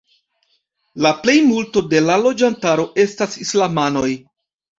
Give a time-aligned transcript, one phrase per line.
[1.05, 4.09] La plejmulto de la loĝantaro estas islamanoj.